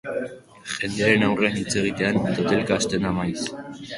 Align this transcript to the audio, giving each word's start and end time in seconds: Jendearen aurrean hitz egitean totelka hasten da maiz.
Jendearen 0.77 1.25
aurrean 1.27 1.59
hitz 1.59 1.75
egitean 1.83 2.17
totelka 2.39 2.79
hasten 2.81 3.07
da 3.09 3.15
maiz. 3.19 3.45